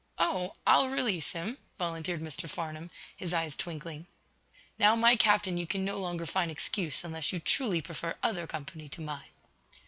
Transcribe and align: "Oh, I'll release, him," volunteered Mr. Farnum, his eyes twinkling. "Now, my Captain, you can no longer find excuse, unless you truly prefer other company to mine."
"Oh, 0.17 0.55
I'll 0.65 0.89
release, 0.89 1.33
him," 1.33 1.59
volunteered 1.77 2.21
Mr. 2.21 2.49
Farnum, 2.49 2.89
his 3.15 3.35
eyes 3.35 3.55
twinkling. 3.55 4.07
"Now, 4.79 4.95
my 4.95 5.15
Captain, 5.15 5.57
you 5.57 5.67
can 5.67 5.85
no 5.85 5.99
longer 5.99 6.25
find 6.25 6.49
excuse, 6.49 7.03
unless 7.03 7.31
you 7.31 7.39
truly 7.39 7.83
prefer 7.83 8.15
other 8.23 8.47
company 8.47 8.89
to 8.89 9.01
mine." 9.01 9.29